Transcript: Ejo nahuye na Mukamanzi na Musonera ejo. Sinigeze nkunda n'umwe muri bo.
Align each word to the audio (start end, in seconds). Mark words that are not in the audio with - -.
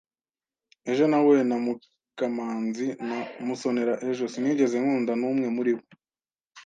Ejo 0.91 1.03
nahuye 1.11 1.41
na 1.49 1.57
Mukamanzi 1.65 2.87
na 3.07 3.17
Musonera 3.45 3.93
ejo. 4.09 4.25
Sinigeze 4.33 4.75
nkunda 4.83 5.13
n'umwe 5.19 5.47
muri 5.55 5.71
bo. 5.77 5.83